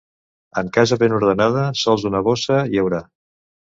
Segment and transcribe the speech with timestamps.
[0.61, 3.03] En casa ben ordenada, sols una bossa hi haurà.